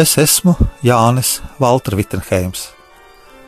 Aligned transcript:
Es 0.00 0.14
esmu 0.16 0.54
Jānis 0.80 1.42
Valtra 1.60 1.96
Vitsenheims, 1.98 2.70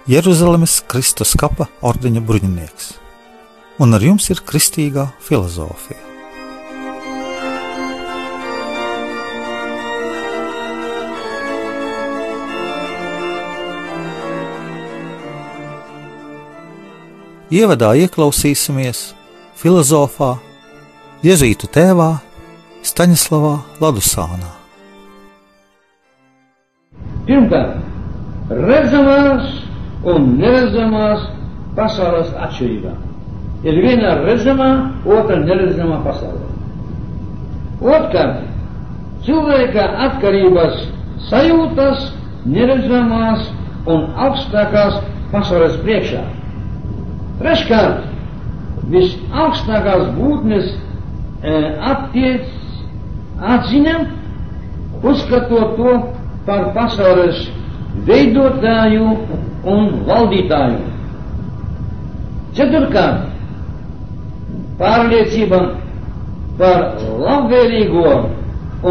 Jeruzalemes 0.05 0.83
Kristus 0.85 1.33
kapa 1.41 1.65
ordeņa 1.81 2.21
bruņinieks, 2.29 2.91
un 3.81 3.97
ar 3.97 4.05
jums 4.05 4.29
ir 4.29 4.43
kristīgā 4.45 5.07
filozofija. 5.25 5.97
Ievadā 17.49 17.95
ieklausīsimies 18.05 19.07
filozofā, 19.57 20.35
Jēzītu 21.25 21.73
tēvā 21.73 22.19
Staņislavā 22.85 23.61
Ladusānā. 23.81 24.59
Pirmkārt, 27.27 27.79
redzamās 28.51 29.51
un 30.13 30.33
neredzamās 30.41 31.29
pasaules 31.77 32.33
atšķirībā. 32.47 32.95
Ir 33.63 33.79
viena 33.85 34.17
redzamā, 34.25 34.71
otra 35.07 35.39
neredzamā 35.45 36.01
pasaule. 36.03 36.49
Otrkārt, 37.83 38.43
cilvēka 39.27 39.87
atkarības 40.09 40.81
sajūtas 41.29 42.09
neredzamās 42.51 43.47
un 43.91 44.09
augstākās 44.27 44.99
pasaules 45.33 45.79
priekšā. 45.85 46.23
Treškārt, 47.39 48.03
visaugstākās 48.91 50.11
būtnes 50.19 50.73
e, 50.73 51.55
attiec, 51.93 52.51
atzina, 53.55 53.95
uzskatot 55.03 55.79
to 55.79 55.95
par 56.47 56.73
pasaules 56.75 57.45
veidotāju 58.07 59.11
un 59.69 59.91
valdītāju. 60.09 60.81
Ceturkārt, 62.57 63.29
pārliecība 64.81 65.61
par 66.59 66.83
labvēlīgo 67.23 68.07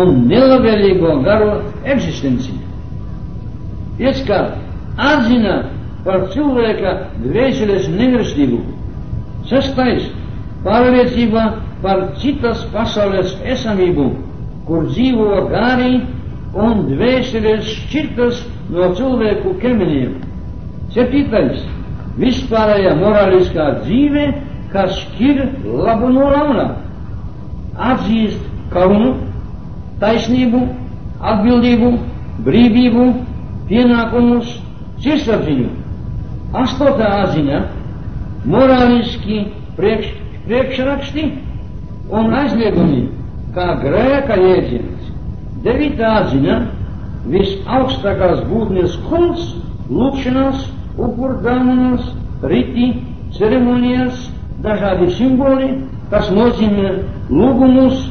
un 0.02 0.24
nelabvēlīgo 0.32 1.18
garo 1.26 1.52
eksistenci. 1.84 2.56
Pieckārt, 4.00 4.56
atzina 4.98 5.58
par 6.06 6.30
cilvēka 6.34 6.96
dvēseles 7.26 7.90
nemirstību. 7.92 8.62
Sestais, 9.50 10.08
pārliecība 10.66 11.46
par 11.84 12.08
citas 12.22 12.64
pasaules 12.74 13.36
esamību, 13.54 14.08
kur 14.66 14.88
dzīvo 14.90 15.46
gari 15.52 16.00
un 16.54 16.86
dvēseles 16.90 17.68
šķirtas 17.72 18.42
no 18.72 18.92
cilvēku 18.98 19.56
ķermeniem. 19.62 20.16
Septītais- 20.92 21.62
vispārējā 22.22 22.96
morāliskā 23.00 23.68
dzīve, 23.84 24.26
kas 24.74 24.96
šķir 25.06 25.44
labu 25.64 26.10
no 26.12 26.28
ļauna, 26.34 26.66
atzīst 27.92 28.42
kaunu, 28.74 29.14
taisnību, 30.02 30.62
atbildību, 31.32 31.92
brīvību, 32.46 33.06
pienākumus, 33.70 34.52
sirdsapziņu. 35.04 35.70
Astotā 36.62 37.08
atziņa- 37.24 37.62
morāliski 38.54 39.46
priekš, 39.78 40.10
priekšraksti 40.48 41.28
un 42.12 42.34
aizliegumi, 42.42 43.06
kā 43.56 43.68
grēka 43.84 44.36
jēdziens. 44.42 45.01
Devītā 45.62 46.12
atziņa- 46.24 46.56
visaugstākās 47.34 48.40
būtnes 48.50 48.96
kults, 49.10 49.52
lūkšanās, 49.92 50.64
upurdāmanas, 50.98 52.08
riti, 52.50 52.88
ceremonijas, 53.36 54.26
dažādi 54.66 55.12
simboli, 55.18 55.70
kas 56.10 56.32
nozīmē 56.34 56.96
lūgumus, 57.30 58.08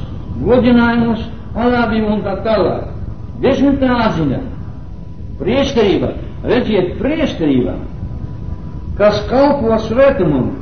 godinājumus, 0.46 1.26
alābību 1.56 2.14
un 2.14 2.22
tā 2.24 2.36
tālāk. 2.46 2.86
Desmitā 3.42 3.90
atziņa- 4.06 4.40
prieškarība, 5.40 6.12
redziet, 6.44 6.94
prieškarība, 7.00 7.74
kas 9.00 9.20
kalpo 9.30 9.78
svētumam. 9.88 10.52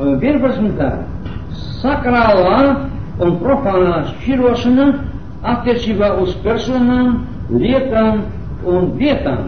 11. 0.00 1.04
sakrālā 1.82 2.89
un 3.20 3.38
profānā 3.40 3.94
šķirošana 4.10 4.86
attiecībā 5.54 6.08
uz 6.22 6.30
personām, 6.44 7.06
lietām 7.52 8.14
un 8.68 8.92
vietām. 9.00 9.40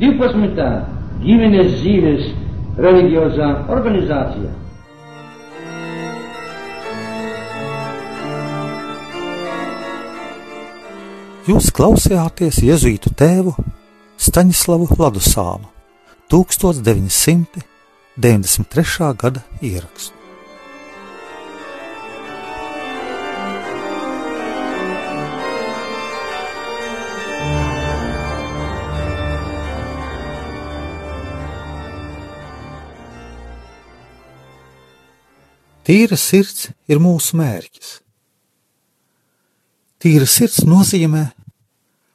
12. 0.00 0.66
ģimenes 1.22 1.70
dzīves 1.78 2.22
reliģiozā 2.82 3.48
organizācija. 3.70 4.50
Jūs 11.44 11.68
klausījāties 11.76 12.62
Jēzus 12.64 13.12
tēvu 13.20 13.52
Staņislavu 14.16 14.96
Ladusānu 14.96 15.68
1993. 16.32 17.60
gada 19.20 19.44
ierakstu. 19.60 20.23
Tīra 35.84 36.16
sirds 36.16 36.70
ir 36.88 36.96
mūsu 36.96 37.36
mērķis. 37.36 37.88
Tīra 40.00 40.24
sirds 40.24 40.62
nozīmē 40.64 41.26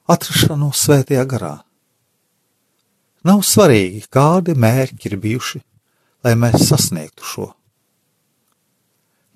atrašanos 0.09 0.79
svētajā 0.87 1.25
garā. 1.29 1.51
Nav 3.29 3.43
svarīgi, 3.45 4.07
kādi 4.09 4.55
mērķi 4.57 5.11
ir 5.11 5.15
bijuši, 5.21 5.61
lai 6.25 6.33
mēs 6.39 6.63
sasniegtu 6.65 7.27
šo. 7.29 7.45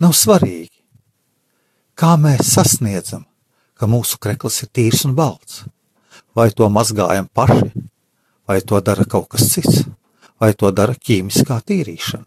Nav 0.01 0.15
svarīgi, 0.17 0.81
kā 1.93 2.15
mēs 2.17 2.55
sasniedzam, 2.55 3.27
ka 3.77 3.85
mūsu 3.91 4.17
krekls 4.17 4.63
ir 4.65 4.71
tīrs 4.73 5.03
un 5.05 5.13
balts, 5.19 5.61
vai 6.33 6.47
to 6.49 6.71
mazgājam 6.73 7.27
paši, 7.29 7.69
vai 8.49 8.57
to 8.65 8.81
dara 8.81 9.05
kaut 9.05 9.29
kas 9.35 9.45
cits, 9.51 9.83
vai 10.41 10.55
to 10.57 10.73
dara 10.73 10.97
ķīmiskā 10.97 11.59
tīrīšana. 11.69 12.25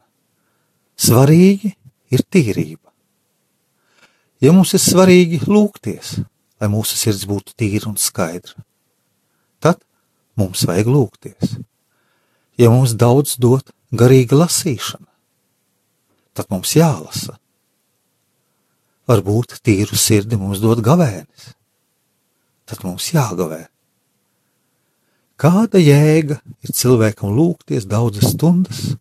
Svarīgi 0.97 1.73
ir 2.13 2.23
tīrība. 2.23 2.91
Ja 4.43 4.53
mums 4.53 4.75
ir 4.77 4.83
svarīgi 4.83 5.41
lūgties, 5.49 6.19
lai 6.61 6.69
mūsu 6.73 6.99
sirds 6.99 7.25
būtu 7.29 7.55
tīra 7.57 7.89
un 7.89 7.97
skaidra, 8.01 8.61
tad 9.65 9.81
mums 10.37 10.67
vajag 10.69 10.91
lūgties. 10.93 11.57
Ja 12.61 12.71
mums 12.73 12.95
daudz 12.97 13.37
dot 13.41 13.73
garīga 13.93 14.37
lasīšana, 14.43 15.09
tad 16.37 16.53
mums 16.53 16.77
jālasa. 16.77 17.37
Varbūt 19.07 19.61
tīru 19.65 19.97
sirdi 19.97 20.37
mums 20.41 20.61
dod 20.61 20.83
gavēnis, 20.85 21.53
tad 22.67 22.83
mums 22.85 23.09
jāgavē. 23.15 23.67
Kāda 25.37 25.81
jēga 25.81 26.41
ir 26.65 26.73
cilvēkam 26.73 27.35
lūgties 27.37 27.85
daudzas 27.89 28.33
stundas, 28.33 28.97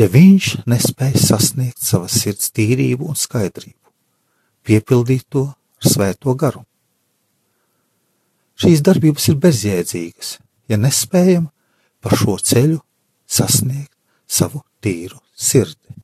ja 0.00 0.08
viņš 0.10 0.50
nespēja 0.70 1.20
sasniegt 1.22 1.82
savas 1.82 2.16
sirds 2.22 2.50
tīrību 2.54 3.08
un 3.12 3.18
skaidrību, 3.18 3.90
piepildīt 4.66 5.26
to 5.30 5.48
ar 5.52 5.90
svēto 5.90 6.34
garu. 6.38 6.64
Šīs 8.58 8.84
darbības 8.86 9.28
ir 9.32 9.40
bezjēdzīgas, 9.42 10.38
ja 10.70 10.78
nespējam 10.78 11.50
pa 12.02 12.14
šo 12.14 12.38
ceļu 12.38 12.78
sasniegt 13.26 13.94
savu 14.30 14.62
tīru 14.82 15.18
sirdi. 15.34 15.94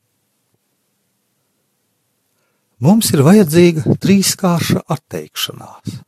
Mums 2.81 3.11
ir 3.13 3.21
vajadzīga 3.27 3.99
trīskārša 4.01 4.87
atteikšanās. 4.89 5.99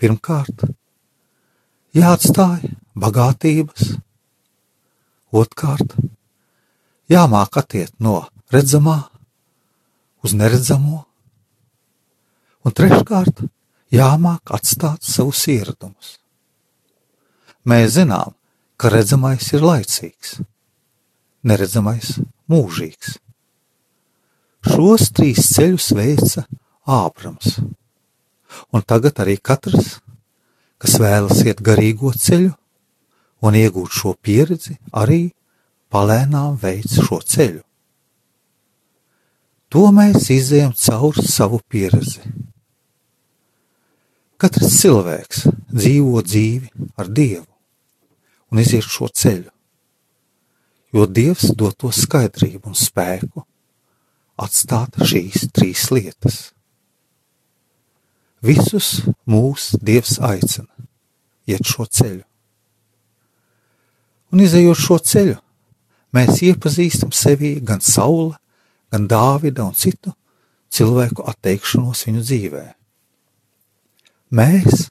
Pirmkārt, 0.00 0.62
jāatstāj 1.98 2.70
bagātības, 2.94 3.96
otrkārt, 5.34 5.96
jāmāk 7.10 7.58
attiet 7.58 7.92
no 7.98 8.22
redzamā 8.52 8.98
uz 10.22 10.34
neredzamo, 10.36 11.04
un 12.64 12.76
treškārt, 12.76 13.42
jāmāk 13.90 14.52
atstāt 14.54 15.06
savus 15.06 15.42
ieradumus. 15.50 16.18
Mēs 17.66 17.96
zinām, 17.96 18.36
ka 18.80 18.92
redzamais 18.92 19.48
ir 19.52 19.64
laicīgs, 19.64 20.38
neredzamais 21.44 22.18
mūžīgs. 22.50 23.18
Šos 24.70 25.08
trīs 25.16 25.50
ceļus 25.54 25.90
veica 25.96 26.44
Ābrams, 26.90 27.58
un 28.72 28.84
tagad 28.84 29.20
arī 29.24 29.38
katrs, 29.40 29.98
kas 30.80 30.96
vēlas 31.00 31.42
iet 31.46 31.60
garīgo 31.64 32.12
ceļu 32.12 32.52
un 33.44 33.56
iegūt 33.56 33.92
šo 33.96 34.14
pieredzi, 34.20 34.76
arī 34.92 35.30
palēnām 35.90 36.56
veic 36.60 37.00
šo 37.06 37.20
ceļu. 37.22 37.62
To 39.70 39.84
mēs 39.94 40.30
izējām 40.34 40.72
cauri 40.74 41.22
savu 41.26 41.60
pieredzi. 41.70 42.24
Katrs 44.40 44.78
cilvēks 44.80 45.44
dzīvo 45.70 46.22
dzīvi 46.24 46.88
ar 46.98 47.10
Dievu 47.12 47.46
un 48.50 48.62
iziet 48.62 48.86
šo 48.88 49.06
ceļu, 49.12 49.50
jo 50.96 51.06
Dievs 51.06 51.52
dod 51.54 51.76
to 51.78 51.92
skaidrību 51.94 52.72
un 52.72 52.78
spēku 52.78 53.44
atstāt 54.40 54.96
šīs 55.06 55.50
trīs 55.54 55.84
lietas. 55.92 56.40
Visus 58.40 59.04
mūs 59.28 59.74
Dievs 59.84 60.16
aicina 60.24 60.88
iet 61.50 61.66
šo 61.66 61.84
ceļu. 61.84 62.24
Un 64.30 64.42
izējot 64.42 64.78
šo 64.78 64.98
ceļu, 65.12 65.36
mēs 66.16 66.42
iepazīstam 66.46 67.12
sevi 67.14 67.56
gan 67.64 67.82
saule, 67.84 68.36
gan 68.90 69.06
Dāvida 69.10 69.64
un 69.66 69.76
citu 69.78 70.14
cilvēku 70.70 71.26
atteikšanos 71.30 72.06
viņu 72.06 72.22
dzīvē. 72.24 72.64
Mēs 74.30 74.88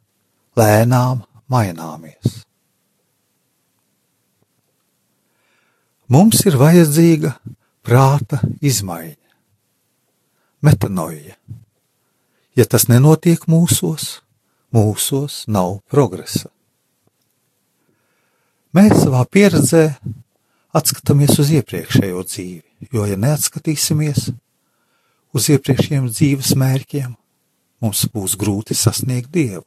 lēnām 0.60 1.24
maināmies. 1.52 2.44
Mums 6.10 6.42
ir 6.50 6.58
vajadzīga 6.58 7.36
prāta 7.86 8.40
izmaiņa, 8.66 9.36
metanoja. 10.66 11.36
Ja 12.58 12.66
tas 12.66 12.88
nenotiek 12.90 13.46
mūsos, 13.48 14.18
mūsos 14.74 15.44
nav 15.48 15.78
progresa. 15.88 16.50
Mēs 18.74 19.06
savā 19.06 19.22
pieredzē 19.30 19.84
atskatāmies 20.76 21.40
uz 21.42 21.50
iepriekšējo 21.58 22.22
dzīvi, 22.28 22.90
jo, 22.94 23.06
ja 23.10 23.18
neatskatīsimies 23.18 24.30
uz 25.34 25.50
iepriekšējiem 25.54 26.10
dzīves 26.12 26.54
mērķiem, 26.60 27.16
mums 27.82 28.06
būs 28.14 28.36
grūti 28.40 28.78
sasniegt 28.78 29.32
Dievu. 29.34 29.66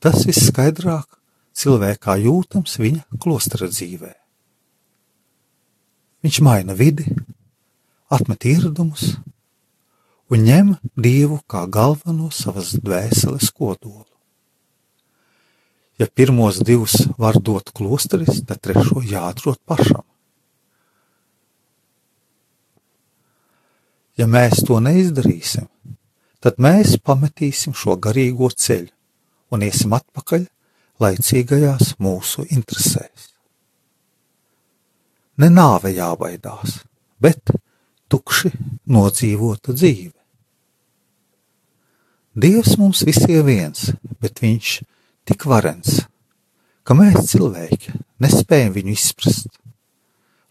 Tas 0.00 0.24
viss 0.28 0.48
skaidrāk 0.50 1.18
cilvēkā 1.56 2.16
jūtams 2.24 2.78
viņa 2.80 3.20
klostera 3.20 3.68
dzīvē. 3.70 4.12
Viņš 6.24 6.40
maina 6.44 6.76
vidi, 6.76 7.06
atmet 8.12 8.46
ieradumus 8.48 9.14
un 10.32 10.44
ņem 10.48 10.74
Dievu 10.96 11.42
kā 11.50 11.66
galveno 11.68 12.30
savas 12.32 12.72
dvēseles 12.80 13.52
kodolu. 13.52 14.13
Ja 15.98 16.06
pirmos 16.10 16.58
divus 16.58 16.96
var 17.18 17.38
dot 17.38 17.70
klosteris, 17.70 18.42
tad 18.46 18.62
trešo 18.64 19.02
jāatrod 19.06 19.60
pašam. 19.66 20.02
Ja 24.18 24.26
mēs 24.30 24.62
to 24.66 24.80
neizdarīsim, 24.82 25.66
tad 26.42 26.58
mēs 26.62 26.96
pametīsim 27.02 27.74
šo 27.74 27.96
garīgo 27.98 28.50
ceļu 28.50 28.90
un 29.54 29.62
iesim 29.66 29.94
atpakaļ 29.94 30.48
laicīgajās 31.02 31.94
mūsu 32.02 32.46
interesēs. 32.54 33.30
Ne 35.42 35.50
nāve 35.50 35.90
jābaidās, 35.94 36.78
bet 37.18 37.54
tukši 38.10 38.52
nodzīvota 38.94 39.74
dzīve. 39.74 40.14
Dievs 42.34 42.74
mums 42.78 43.02
visiem 43.06 43.46
viens, 43.46 43.88
bet 44.22 44.42
viņš 44.42 44.76
tik 45.28 45.46
varens, 45.48 46.02
ka 46.84 46.96
mēs 46.96 47.30
cilvēki 47.32 47.94
nespējam 48.22 48.74
viņu 48.76 48.94
izprast. 48.94 49.48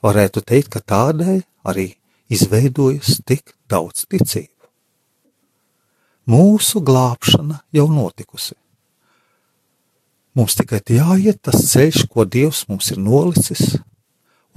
Varētu 0.03 0.43
teikt, 0.43 0.73
ka 0.73 0.81
tādēļ 0.81 1.43
arī 1.69 1.93
izveidojas 2.33 3.21
tik 3.25 3.53
daudz 3.69 4.07
ticību. 4.09 4.49
Mūsu 6.29 6.81
glābšana 6.83 7.61
jau 7.75 7.87
notikusi. 7.91 8.55
Mums 10.33 10.55
tikai 10.57 10.79
jāiet 10.89 11.43
tas 11.45 11.59
ceļš, 11.69 12.07
ko 12.09 12.25
Dievs 12.25 12.63
mums 12.69 12.89
ir 12.95 12.97
nolicis 12.97 13.75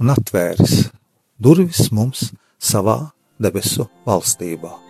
un 0.01 0.09
atvēris 0.15 0.87
durvis 1.37 1.91
mums 1.93 2.31
savā 2.57 2.97
debesu 3.37 3.85
valstībā. 4.07 4.86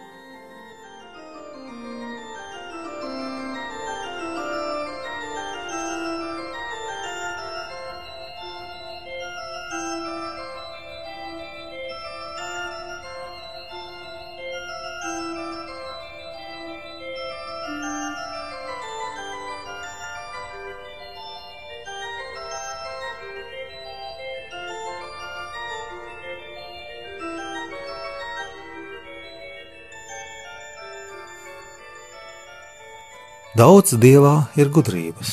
Daudz 33.58 33.96
dievā 33.98 34.52
ir 34.60 34.68
gudrības. 34.70 35.32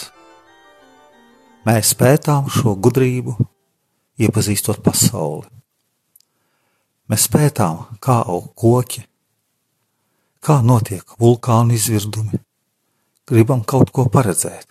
Mēs 1.66 1.90
pētām 2.00 2.46
šo 2.48 2.72
gudrību, 2.80 3.34
iepazīstot 4.16 4.78
pasauli. 4.86 5.44
Mēs 7.12 7.26
pētām, 7.28 7.82
kā 8.00 8.22
aug 8.22 8.46
koki, 8.56 9.02
kā 10.40 10.56
notiek 10.64 11.04
vulkānu 11.20 11.76
izvirdumi, 11.76 12.40
gribam 13.28 13.60
kaut 13.60 13.92
ko 13.92 14.06
paredzēt. 14.08 14.70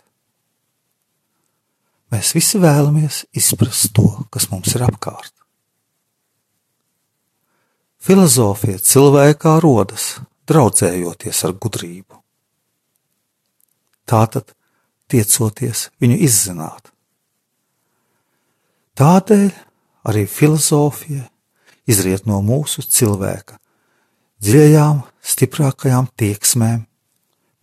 Mēs 2.10 2.34
visi 2.34 2.64
vēlamies 2.64 3.22
izprast 3.38 3.94
to, 3.94 4.08
kas 4.34 4.50
mums 4.50 4.74
ir 4.74 4.88
apkārt. 4.88 5.36
Filozofija 8.02 8.82
cilvēkā 8.82 9.60
rodas, 9.62 10.16
draudzējoties 10.50 11.46
ar 11.46 11.54
gudrību 11.62 12.23
tātad 14.10 14.54
tiecoties 15.12 15.88
viņu 16.02 16.18
izzināt. 16.26 16.90
Tādēļ 19.00 19.50
arī 20.10 20.26
filozofija 20.30 21.26
izriet 21.90 22.28
no 22.30 22.40
mūsu 22.46 22.84
cilvēka 22.86 23.58
dziļajām, 24.44 25.02
stiprākajām 25.24 26.10
tieksmēm 26.20 26.84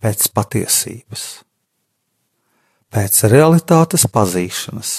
pēc 0.01 0.27
patiesības, 0.35 1.25
pēc 2.91 3.21
realitātes 3.31 4.07
pazīšanas, 4.11 4.93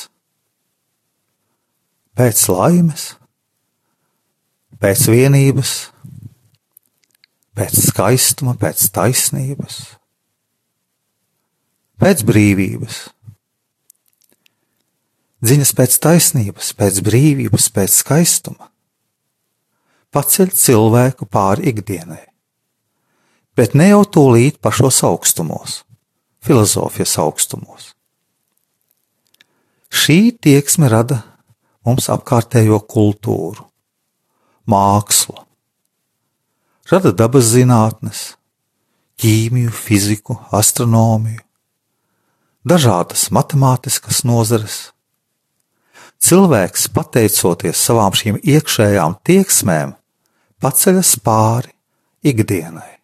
pēc 2.18 2.44
laimes, 2.54 3.08
pēc 4.82 5.08
vienības, 5.10 5.74
pēc 7.58 7.82
skaistuma, 7.90 8.56
pēc 8.62 8.86
taisnības 8.94 9.82
pēc 12.02 12.26
brīvības. 12.26 13.00
Ziņas 15.42 15.72
pēc 15.78 15.96
taisnības, 16.02 16.74
pēc 16.78 17.00
brīvības, 17.06 17.70
pēc 17.74 18.02
skaistuma 18.04 18.72
paceļ 20.12 20.52
cilvēku 20.58 21.26
pāri 21.32 21.72
ikdienai, 21.72 22.24
bet 23.56 23.78
ne 23.80 23.88
jau 23.92 24.02
tūlīt 24.04 24.60
pašos 24.64 25.00
augstumos, 25.08 25.82
filozofijas 26.44 27.16
augstumos. 27.24 27.94
Šī 29.92 30.34
tieksme 30.36 30.90
rada 30.92 31.22
mums 31.88 32.10
apkārtējo 32.12 32.82
kultūru, 32.92 33.64
mākslu, 34.68 35.38
rada 36.92 37.14
dabas 37.16 37.48
zinātnes, 37.56 38.26
ķīmiju, 39.22 39.72
fiziku, 39.72 40.38
astronomiju, 40.52 41.40
dažādas 42.68 43.30
matemātiskas 43.34 44.24
nozares. 44.28 44.92
Cilvēks, 46.22 46.88
pateicoties 46.94 47.82
savām 47.82 48.14
šīm 48.14 48.38
iekšējām 48.46 49.18
tieksmēm, 49.26 49.96
paceļas 50.62 51.16
pāri 51.26 51.74
ikdienai, 52.22 53.00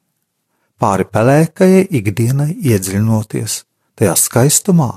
pāri 0.77 1.07
pelēkajai 1.09 1.87
ikdienai 1.97 2.51
iedziļinoties 2.53 3.63
tajā 3.97 4.13
skaistumā, 4.21 4.91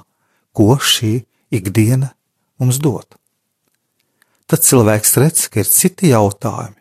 ko 0.53 0.77
šī 0.77 1.15
ikdiena 1.57 2.13
mums 2.61 2.83
dod. 2.85 3.09
Tad 4.51 4.67
cilvēks 4.67 5.17
redz, 5.23 5.47
ka 5.49 5.63
ir 5.63 5.71
citi 5.71 6.11
jautājumi, 6.11 6.77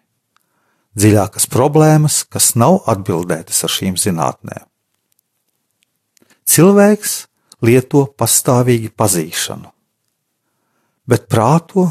dziļākas 1.00 1.48
problēmas, 1.54 2.24
kas 2.28 2.56
nav 2.60 2.82
atbildētas 2.90 3.64
ar 3.64 3.72
šīm 3.72 3.96
zinātnēm. 4.02 4.66
Cilvēks 6.50 7.29
lieto 7.66 8.06
pastāvīgi 8.18 8.92
pazīšanu, 8.96 9.72
bet 11.10 11.28
prāto 11.32 11.90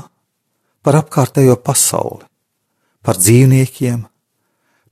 par 0.82 1.00
apkārtējo 1.02 1.58
pasauli, 1.60 2.24
par 3.02 3.18
dzīvniekiem, 3.20 4.04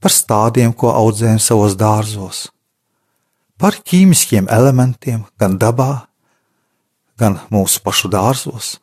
par 0.00 0.12
stādiem, 0.12 0.74
ko 0.76 0.92
audzējam 0.92 1.40
savos 1.42 1.76
dārzos, 1.78 2.46
par 3.56 3.78
ķīmiskiem 3.80 4.50
elementiem 4.52 5.24
gan 5.40 5.56
dabā, 5.60 6.06
gan 7.16 7.40
mūsu 7.52 7.80
pašu 7.84 8.10
dārzos, 8.12 8.76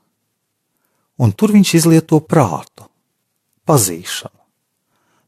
un 1.21 1.33
tur 1.37 1.53
viņš 1.53 1.75
izlieto 1.77 2.19
prātu, 2.25 2.87
pazīšanu, 3.69 4.39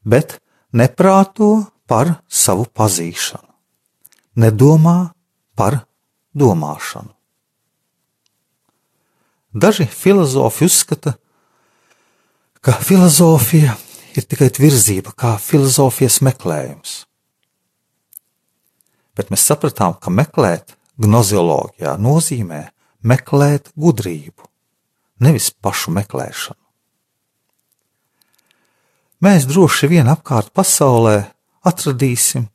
bet 0.04 0.38
neprāto 0.74 1.66
par 1.86 2.18
savu 2.28 2.66
pazīšanu, 2.66 3.52
nedomā 4.42 4.98
par 5.56 5.84
domāšanu. 6.36 7.12
Daži 9.56 9.86
filozofi 9.88 10.66
uzskata, 10.68 11.14
ka 12.60 12.74
filozofija 12.84 13.76
ir 14.16 14.24
tikai 14.28 14.50
virzība, 14.60 15.14
kā 15.16 15.36
filozofijas 15.40 16.20
meklējums. 16.26 16.96
Bet 19.16 19.32
mēs 19.32 19.46
sapratām, 19.48 19.96
ka 19.96 20.12
meklēt 20.12 20.76
gnozioloģijā 21.00 21.96
nozīmē 22.00 22.60
meklēt 23.06 23.70
gudrību, 23.80 24.44
nevis 25.24 25.48
pašu 25.50 25.94
meklēšanu. 25.96 26.60
Mēs 29.24 29.46
droši 29.48 29.88
vien 29.88 30.10
apkārt 30.12 30.52
pasaulē 30.52 31.16
atradīsim, 31.64 32.50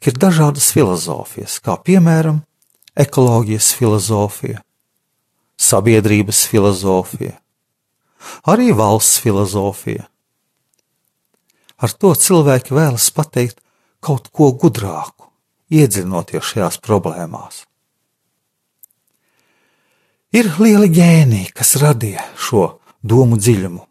ka 0.00 0.12
ir 0.12 0.20
dažādas 0.20 0.70
filozofijas, 0.72 1.58
kā 1.60 1.76
piemēram 1.76 2.40
ekoloģijas 2.96 3.72
filozofija, 3.76 4.62
sabiedrības 5.60 6.46
filozofija, 6.48 7.36
arī 8.48 8.72
valsts 8.76 9.20
filozofija. 9.20 10.06
Ar 11.76 11.92
to 11.92 12.14
cilvēki 12.16 12.72
vēlas 12.76 13.10
pateikt 13.12 13.60
kaut 14.00 14.30
ko 14.32 14.50
gudrāku, 14.56 15.28
iedziļinoties 15.68 16.52
šajās 16.54 16.80
problēmās. 16.80 17.66
Ir 20.36 20.48
lieli 20.60 20.88
ģēniji, 20.92 21.52
kas 21.56 21.76
radīja 21.80 22.24
šo 22.36 22.64
domu 23.04 23.36
dziļumu, 23.40 23.84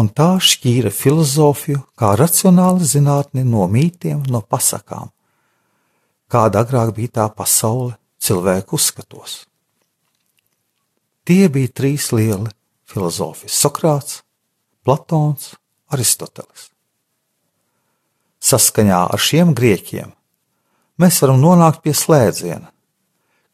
un 0.00 0.08
tā 0.08 0.32
šķīra 0.40 0.92
filozofiju 0.94 1.84
kā 2.00 2.14
racionālu 2.18 2.84
zinātni 2.84 3.44
no 3.44 3.68
mītiem, 3.68 4.24
no 4.32 4.40
pasakām 4.40 5.12
kāda 6.30 6.64
agrāk 6.64 6.94
bija 6.96 7.16
tā 7.20 7.26
pasaule 7.34 7.96
cilvēku 8.22 8.78
uzskatos. 8.78 9.44
Tie 11.26 11.48
bija 11.52 11.68
trīs 11.68 12.10
lieli 12.14 12.50
filozofi- 12.88 13.48
Sokrāts, 13.60 14.22
Platons, 14.84 15.54
Aristoteles. 15.90 16.70
Saskaņā 18.40 19.00
ar 19.12 19.20
šiem 19.20 19.54
grieķiem 19.54 20.12
mēs 20.98 21.20
varam 21.20 21.40
nonākt 21.42 21.82
pie 21.82 21.92
slēdziena, 21.92 22.70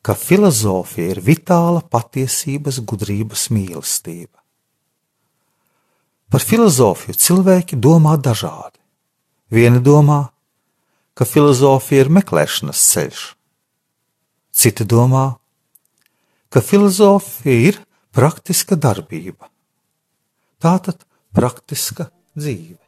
ka 0.02 0.14
filozofija 0.14 1.16
ir 1.16 1.20
vitāla 1.20 1.82
patiesības, 1.82 2.78
gudrības 2.86 3.48
mīlestība. 3.50 4.38
Par 6.30 6.40
filozofiju 6.42 7.14
cilvēki 7.14 7.78
domā 7.78 8.16
dažādi. 8.18 8.78
Vieni 9.50 9.80
domā, 9.82 10.28
ka 11.16 11.24
filozofija 11.24 12.04
ir 12.04 12.12
meklēšanas 12.12 12.84
ceļš. 12.92 13.24
Citi 14.56 14.86
domā, 14.88 15.26
ka 16.52 16.62
filozofija 16.64 17.70
ir 17.72 17.80
praktiska 18.16 18.78
darbība. 18.80 19.50
Tātad 20.62 21.02
praktiska 21.36 22.10
dzīve. 22.36 22.85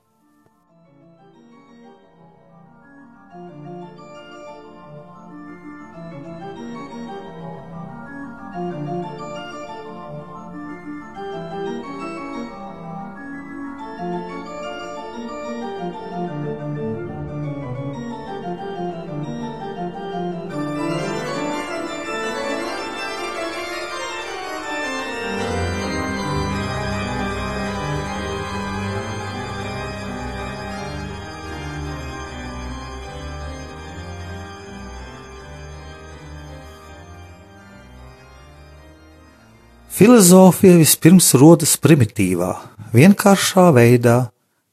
Filozofija 39.99 40.77
vispirms 40.79 41.33
rodas 41.35 41.73
primitīvā, 41.83 42.53
vienkāršā 42.95 43.65
veidā 43.75 44.29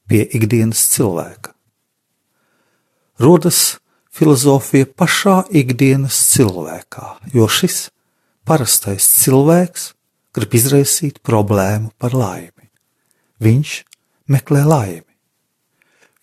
pie 0.06 0.20
ikdienas 0.38 0.84
cilvēka. 0.92 1.50
Rodas 3.18 3.80
filozofija 4.14 4.86
pašā 4.86 5.40
ikdienas 5.50 6.20
cilvēkā, 6.30 7.10
jo 7.34 7.50
šis 7.50 7.88
parastais 8.46 9.10
cilvēks 9.24 9.90
grib 10.30 10.54
izraisīt 10.62 11.18
problēmu 11.26 11.90
par 11.98 12.14
laimi. 12.14 12.70
Viņš 13.42 13.76
meklē 14.30 14.62
laimi. 14.62 15.10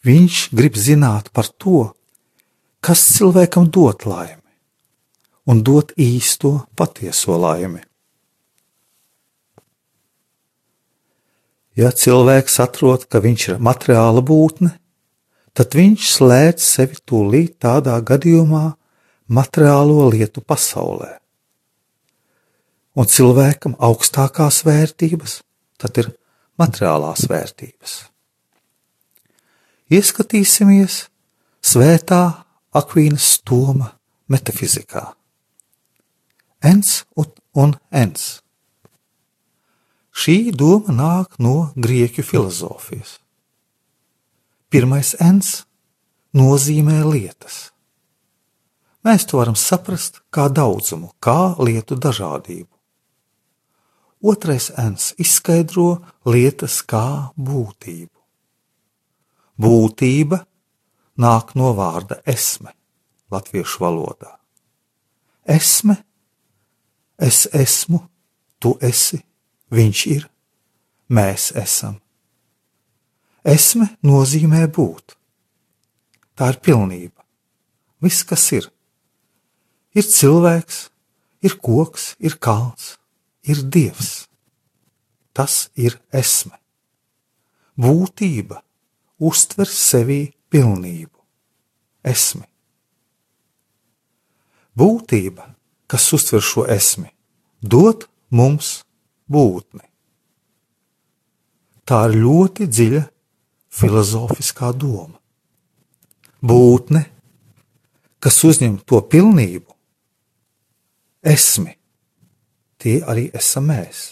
Viņš 0.07 0.43
grib 0.55 0.79
zināt 0.79 1.33
par 1.35 1.51
to, 1.51 1.89
kas 2.79 3.03
cilvēkam 3.19 3.67
dot 3.67 4.07
laimi, 4.07 4.53
un 5.43 5.59
dot 5.59 5.91
īsto 5.99 6.61
patieso 6.71 7.35
laimi. 7.35 7.83
Ja 11.79 11.89
cilvēks 11.89 12.59
atrod, 12.61 13.07
ka 13.09 13.21
viņš 13.23 13.47
ir 13.49 13.61
materiāla 13.63 14.21
būtne, 14.21 14.75
tad 15.57 15.73
viņš 15.73 16.09
slēdz 16.17 16.65
sevi 16.65 16.99
tūlīt 17.01 17.57
tādā 17.65 17.95
gadījumā 18.05 18.65
materiālo 19.33 20.09
lietu 20.13 20.43
pasaulē. 20.45 21.17
Un 22.93 23.09
cilvēkam 23.09 23.73
augstākās 23.81 24.61
vērtības 24.67 25.39
tad 25.81 25.97
ir 25.97 26.11
materiālās 26.61 27.25
vērtības. 27.29 27.95
Ieskatīsimies 29.93 31.07
svētā 31.63 32.21
Akvīnas 32.73 33.25
stūma 33.37 33.91
metafizikā. 34.33 35.03
Ens 36.63 37.03
un 37.53 37.75
ens. 37.91 38.42
Šī 40.13 40.53
doma 40.53 40.93
nāk 40.93 41.39
no 41.41 41.73
grieķu 41.75 42.23
filozofijas. 42.25 43.17
Pirmais 44.69 45.15
ens 45.21 45.63
nozīmē 46.37 47.01
lietas. 47.05 47.73
Mēs 49.03 49.25
to 49.27 49.41
varam 49.41 49.57
saprast 49.59 50.21
kā 50.33 50.47
daudzumu, 50.47 51.11
kā 51.19 51.55
lietu 51.59 51.97
dažādību. 51.99 52.69
Otrais 54.23 54.69
ens 54.79 55.11
izskaidro 55.19 55.97
lietas 56.23 56.79
kā 56.87 57.33
būtību. 57.35 58.15
Būtība 59.59 60.39
nāk 61.19 61.51
no 61.59 61.73
vārda 61.75 62.21
esme 62.25 62.71
latviešu 63.33 63.83
valodā. 63.83 64.37
Esme, 65.43 65.97
es 67.19 67.43
esmu, 67.51 67.99
tu 68.63 68.77
esi, 68.81 69.19
Viņš 69.73 70.05
ir, 70.13 70.25
mēs 71.09 71.49
esam. 71.57 71.97
Esme 73.43 73.89
nozīmē 74.05 74.67
būt. 74.69 75.15
Tā 76.37 76.51
ir 76.53 76.59
pilnība. 76.63 77.23
Viss, 78.03 78.25
kas 78.27 78.45
ir, 78.53 78.67
ir 79.95 80.05
cilvēks, 80.05 80.79
ir 81.45 81.57
koks, 81.63 82.13
ir 82.19 82.37
kalns, 82.37 82.97
ir 83.47 83.63
dievs. 83.65 84.27
Tas 85.33 85.69
ir 85.73 85.97
esme. 86.13 86.57
Būtība 87.79 88.61
uztver 89.17 89.69
sevī 89.69 90.33
pilnību, 90.53 91.17
esmi. 92.05 92.45
Būtība, 94.77 95.47
kas 95.89 96.09
uztver 96.13 96.43
šo 96.45 96.67
esmi, 96.69 97.09
dod 97.61 98.07
mums 98.33 98.81
būtni. 99.33 99.83
Tā 101.83 102.05
ir 102.07 102.19
ļoti 102.23 102.67
dziļa 102.69 103.03
filozofiskā 103.73 104.71
doma. 104.77 105.19
Būtne, 106.43 107.03
kas 108.23 108.39
uzņem 108.47 108.77
to 108.87 108.99
pilnību, 109.11 109.71
esmi, 111.23 111.73
tie 112.79 112.99
arī 113.07 113.29
esam 113.35 113.67
mēs. 113.71 114.11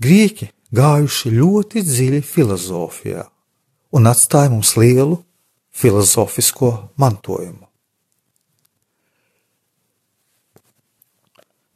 Grieķi 0.00 0.50
gājuši 0.76 1.32
ļoti 1.36 1.84
dziļi 1.84 2.20
filozofijā 2.24 3.24
un 3.96 4.10
atstāja 4.10 4.52
mums 4.52 4.74
lielu 4.76 5.20
filozofisko 5.76 6.72
mantojumu. 7.00 7.65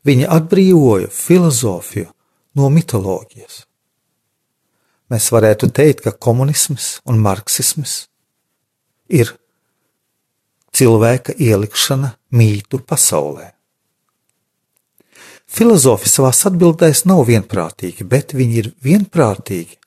Viņi 0.06 0.28
atbrīvoja 0.32 1.10
filozofiju 1.12 2.08
no 2.56 2.70
mitoloģijas. 2.72 3.64
Mēs 5.10 5.26
varētu 5.34 5.68
teikt, 5.74 6.04
ka 6.06 6.12
komunisms 6.14 7.00
un 7.10 7.18
marksisms 7.20 8.04
ir 9.10 9.32
cilvēka 10.76 11.34
ielikšana 11.34 12.14
mītu 12.30 12.80
pasaulē. 12.86 13.50
Filozofi 15.50 16.06
savā 16.06 16.30
atbildēs 16.30 17.02
nav 17.10 17.24
vienprātīgi, 17.26 18.06
bet 18.06 18.36
viņi 18.38 18.60
ir 18.62 18.68
vienprātīgi, 18.86 19.80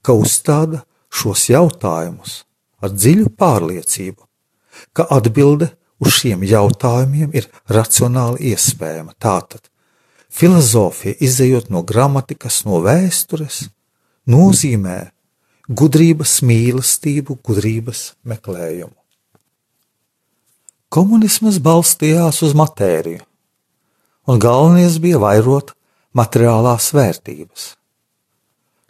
ka 0.00 0.16
uzstāda 0.16 0.86
šos 1.12 1.50
jautājumus 1.52 2.40
ar 2.82 2.94
dziļu 2.96 3.28
pārliecību, 3.36 4.24
ka 4.96 5.06
atbilde 5.12 5.68
uz 6.02 6.18
šiem 6.18 6.42
jautājumiem 6.46 7.32
ir 7.36 7.48
racionāli 7.70 8.52
iespējama. 8.52 9.14
Tātad 9.22 9.68
filozofija, 10.32 11.16
izējot 11.22 11.70
no 11.70 11.84
gramatikas, 11.86 12.62
no 12.66 12.82
vēstures, 12.84 13.66
nozīmē 14.26 14.98
gudrības 15.68 16.40
mīlestību, 16.46 17.38
gudrības 17.46 18.12
meklējumu. 18.26 18.96
Komunisms 20.92 21.56
balstījās 21.64 22.42
uz 22.44 22.52
matēriju 22.58 23.22
un 24.28 24.38
galvenais 24.38 24.98
bija 25.02 25.20
vairot 25.22 25.72
materiālās 26.14 26.90
vērtības. 26.94 27.72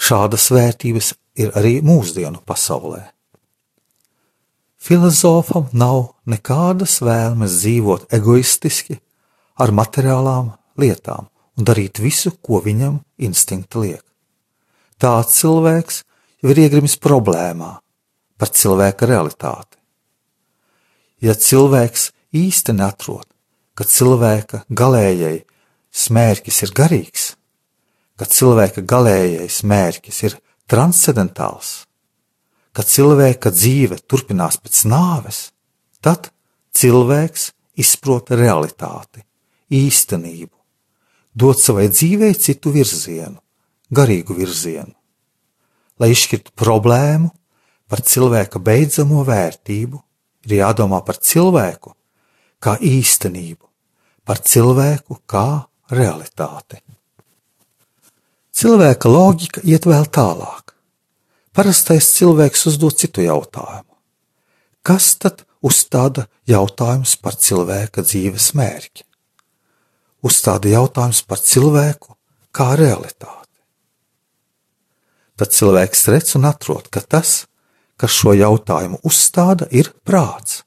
Šādas 0.03 0.49
vērtības 0.53 1.13
ir 1.39 1.53
arī 1.57 1.79
mūsdienu 1.85 2.43
pasaulē. 2.47 3.05
Filozofam 4.83 5.69
nav 5.73 6.12
nekādas 6.29 7.01
vēlmes 7.05 7.59
dzīvot 7.63 8.13
egoistiski 8.15 8.99
ar 9.61 9.73
materiālām 9.75 10.53
lietām 10.79 11.29
un 11.59 11.69
darīt 11.69 12.01
visu, 12.03 12.33
ko 12.43 12.63
viņam 12.65 13.01
instinkti 13.19 13.83
liek. 13.83 14.05
Tāds 14.99 15.41
cilvēks 15.41 16.05
jau 16.43 16.55
ir 16.55 16.63
iegrimis 16.65 16.97
problēmā 17.03 17.75
par 18.39 18.51
cilvēka 18.51 19.07
realitāti. 19.11 19.79
Ja 21.23 21.35
cilvēks 21.39 22.11
īsti 22.35 22.75
neatrod 22.79 23.27
ka 23.75 23.87
cilvēka 23.89 24.65
galējai 24.69 25.43
smērķis 25.93 26.59
ir 26.67 26.73
garīgs, 26.77 27.25
ka 28.17 28.29
cilvēka 28.29 28.85
galējais 28.89 29.63
mērķis 29.69 30.21
ir 30.29 30.37
transcendentāls, 30.71 31.73
ka 32.77 32.85
cilvēka 32.85 33.53
dzīve 33.53 34.01
turpinās 34.09 34.61
pēc 34.61 34.85
nāves, 34.93 35.41
tad 36.03 36.31
cilvēks 36.77 37.51
izprot 37.81 38.33
realitāti, 38.37 39.23
īstenību, 39.73 40.55
dot 41.33 41.61
savai 41.63 41.89
dzīvei 41.93 42.35
citu 42.37 42.73
virzienu, 42.75 43.39
garīgu 43.93 44.37
virzienu. 44.37 44.93
Lai 46.01 46.11
izšķirtu 46.13 46.55
problēmu 46.59 47.31
par 47.89 48.03
cilvēka 48.05 48.61
beidzamo 48.61 49.23
vērtību, 49.29 50.01
ir 50.49 50.57
jādomā 50.59 51.03
par 51.07 51.21
cilvēku 51.23 51.95
kā 52.63 52.77
īstenību, 52.79 53.69
par 54.25 54.43
cilvēku 54.43 55.21
kā 55.27 55.47
realitāti. 55.93 56.81
Cilvēka 58.53 59.09
loģika 59.09 59.63
iet 59.65 59.87
vēl 59.89 60.07
tālāk. 60.13 60.75
Parastais 61.53 62.09
cilvēks 62.17 62.67
uzdod 62.71 62.97
citu 63.01 63.25
jautājumu. 63.25 63.97
Kas 64.85 65.15
tad 65.21 65.45
uzstāda 65.63 66.27
jautājums 66.49 67.15
par 67.23 67.39
cilvēka 67.39 68.05
dzīves 68.07 68.53
mērķi? 68.59 69.07
Uzstāda 70.23 70.71
jautājums 70.71 71.23
par 71.27 71.41
cilvēku 71.43 72.17
kā 72.55 72.73
realitāti. 72.79 73.39
Tad 75.37 75.55
cilvēks 75.55 76.07
redz 76.13 76.37
un 76.39 76.47
atrod, 76.47 76.87
ka 76.93 77.01
tas, 77.01 77.47
kas 77.97 78.15
šo 78.15 78.35
jautājumu 78.37 79.01
uzstāda, 79.07 79.67
ir 79.71 79.91
prāts. 80.07 80.63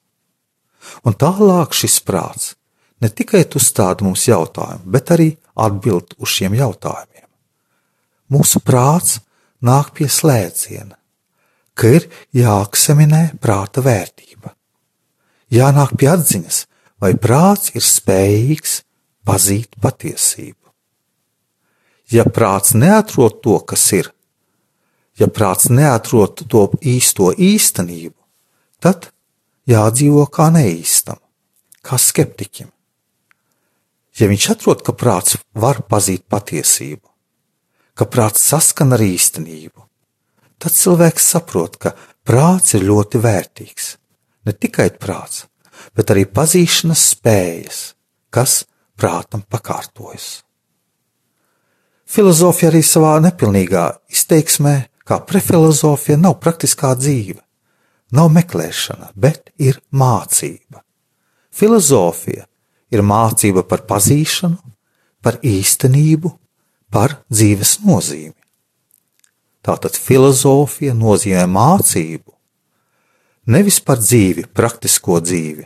Un 1.05 1.15
tālāk 1.17 1.73
šis 1.75 2.01
prāts 2.05 2.53
ne 3.01 3.09
tikai 3.09 3.45
uzstāda 3.55 4.05
mums 4.05 4.25
jautājumu, 4.27 4.83
bet 4.85 5.13
arī 5.15 5.29
atbild 5.55 6.15
uz 6.17 6.33
šiem 6.35 6.57
jautājumiem. 6.57 7.27
Mūsu 8.33 8.61
prāts 8.65 9.19
nāk 9.65 9.93
pie 9.97 10.07
slēdziena, 10.09 10.97
ka 11.77 11.91
ir 11.99 12.07
jāakseminē 12.35 13.37
prāta 13.41 13.83
vērtība. 13.85 14.55
Jānāk 15.53 15.95
pie 15.99 16.09
atziņas, 16.09 16.65
vai 17.01 17.13
prāts 17.21 17.73
ir 17.75 17.83
spējīgs 17.85 18.79
pazīt 19.25 19.75
patiesību. 19.81 20.61
Ja 22.13 22.25
prāts 22.29 22.75
neatrod 22.77 23.41
to, 23.41 23.57
kas 23.65 23.85
ir, 23.97 24.11
ja 25.17 25.27
prāts 25.27 25.69
neatrod 25.73 26.45
to 26.49 26.67
īsto 26.81 27.31
īstenību, 27.33 28.17
tad 28.81 29.09
jādzīvo 29.69 30.25
kā 30.29 30.51
neīstam, 30.53 31.17
kā 31.81 31.97
skeptiķim. 32.01 32.69
Ja 34.15 34.29
viņš 34.31 34.49
atrod, 34.53 34.85
ka 34.85 34.93
prāts 34.95 35.37
var 35.53 35.81
pazīt 35.89 36.23
patiesību, 36.31 37.03
ka 37.97 38.05
prāts 38.07 38.45
saskan 38.47 38.95
ar 38.95 39.03
īstenību, 39.03 39.81
tad 40.61 40.77
cilvēks 40.77 41.31
saprot, 41.35 41.77
ka 41.81 41.95
prāts 42.23 42.77
ir 42.77 42.85
ļoti 42.87 43.21
vērtīgs. 43.25 43.95
Ne 44.45 44.53
tikai 44.53 44.89
prāts, 45.01 45.45
bet 45.97 46.11
arī 46.13 46.25
pazīšanas 46.29 47.05
spējas, 47.15 47.79
kas 48.29 48.63
prātam 48.97 49.45
pakārtojas. 49.49 50.43
Filozofija 52.05 52.69
arī 52.69 52.83
savā 52.85 53.15
nepilnīgā 53.23 53.87
izteiksmē, 54.13 54.75
kā 55.05 55.17
prefilozofija, 55.25 56.19
nav 56.21 56.37
praktiskā 56.43 56.93
dzīve 56.99 57.41
nav 58.15 58.29
meklēšana, 58.33 59.11
bet 59.15 59.51
ir 59.57 59.79
mācība. 59.91 60.81
Filozofija 61.55 62.45
ir 62.91 63.03
mācība 63.05 63.65
par 63.67 63.85
pazīšanu, 63.89 64.59
par 65.23 65.39
īstenību, 65.41 66.31
par 66.93 67.19
dzīves 67.31 67.79
nozīmi. 67.85 68.35
Tātad 69.65 69.97
filozofija 69.97 70.93
nozīmē 70.93 71.47
mācību, 71.49 72.34
nevis 73.45 73.79
par 73.83 74.01
dzīvi, 74.01 74.47
praktisko 74.53 75.19
dzīvi, 75.21 75.65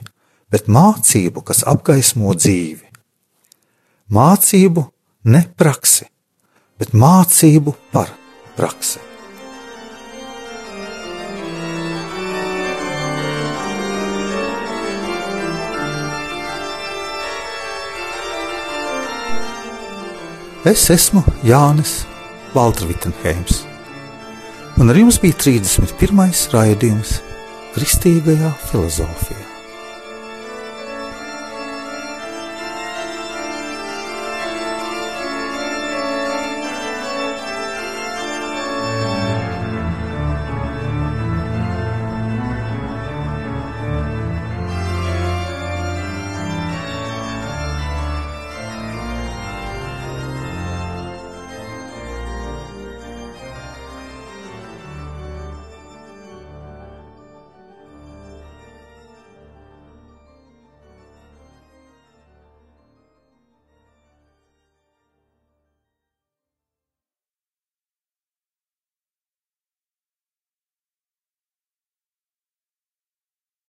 bet 0.52 0.68
mācību, 0.72 1.44
kas 1.46 1.64
apgaismo 1.68 2.34
dzīvi. 2.36 2.88
Mācību 4.10 4.86
ne 5.30 5.44
praksi, 5.56 6.08
bet 6.80 6.96
mācību 6.98 7.76
par 7.94 8.12
praksi. 8.58 9.06
Es 20.68 20.90
esmu 20.92 21.22
Jānis 21.48 22.02
Valtrvitenheims, 22.52 23.62
un 24.76 24.92
ar 24.92 25.00
jums 25.00 25.16
bija 25.24 25.38
31. 25.40 26.20
raidījums 26.52 27.14
Kristīgajā 27.76 28.50
filozofijā. 28.70 29.49